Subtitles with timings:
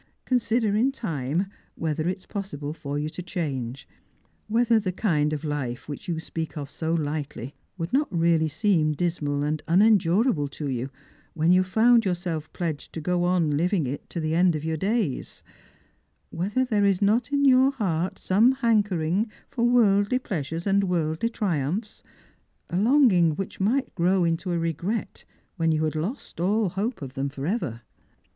[0.25, 1.45] Consider in time
[1.75, 3.87] whether it is possible for you to change;
[4.47, 8.93] whether the kind of life which you speak of so lightly would not really seem
[8.93, 10.89] dismal and unendur able to you
[11.35, 14.75] when you found yourself pledged to go on living it t<i the end of your
[14.75, 15.43] days;
[16.31, 22.01] whether there is not in your heart some hankering for worldly pleasures and worldly triumphs:
[22.71, 25.23] a longing which might grow into a regret
[25.57, 27.83] when you had lost all hope of them for ever.